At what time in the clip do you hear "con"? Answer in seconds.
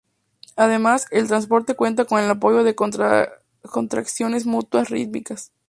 2.05-2.19